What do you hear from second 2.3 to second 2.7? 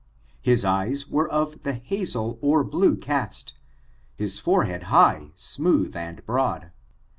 or